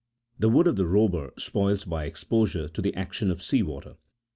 The 0.39 0.49
wood 0.49 0.65
of 0.65 0.77
the 0.77 0.87
robur 0.87 1.31
spoils 1.39 1.85
by 1.85 2.05
exposure 2.05 2.67
to 2.67 2.81
the 2.81 2.95
action 2.95 3.29
ol 3.29 3.37
sea 3.37 3.61
water. 3.61 3.97